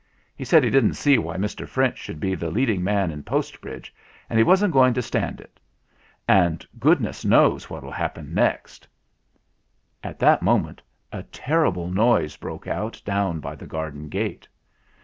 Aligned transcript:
He 0.35 0.45
said 0.45 0.63
he 0.63 0.71
didn't 0.71 0.95
see 0.95 1.19
why 1.19 1.37
Mr. 1.37 1.67
French 1.67 1.99
should 1.99 2.19
be 2.19 2.33
the 2.33 2.49
leading 2.49 2.83
man 2.83 3.11
in 3.11 3.21
Postbridge, 3.21 3.93
and 4.31 4.39
he 4.39 4.43
wasn't 4.43 4.73
going 4.73 4.95
to 4.95 5.01
stand 5.03 5.39
it. 5.39 5.59
And 6.27 6.65
goodness 6.79 7.23
knows 7.23 7.69
what'll 7.69 7.91
happen 7.91 8.33
next." 8.33 8.87
80 8.87 8.87
THE 8.87 8.87
FLINT 8.87 10.03
HEART 10.03 10.11
At 10.15 10.19
that 10.21 10.41
moment 10.41 10.81
a 11.13 11.21
terrible 11.21 11.87
noise 11.91 12.35
broke 12.35 12.65
out 12.65 12.99
down 13.05 13.39
by 13.41 13.53
the 13.55 13.67
garden 13.67 14.09
gate. 14.09 14.47